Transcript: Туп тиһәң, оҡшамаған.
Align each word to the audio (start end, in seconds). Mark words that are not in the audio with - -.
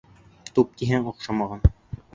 Туп 0.57 0.73
тиһәң, 0.81 1.07
оҡшамаған. 1.15 1.65